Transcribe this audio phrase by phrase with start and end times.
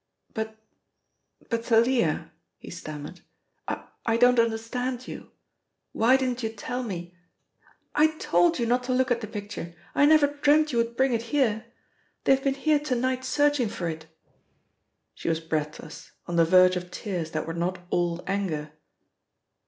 [0.33, 0.57] "But
[1.51, 3.21] but, Thalia," he stammered,
[3.67, 5.29] "I don't understand you.
[5.91, 7.15] Why didn't you tell me"
[8.09, 9.75] "I told you not to look at the picture.
[9.93, 11.65] I never dreamt you would bring it here.
[12.23, 14.07] They have been here to night searching for it."
[15.13, 18.71] She was breathless, on the verge of tears that were not all anger.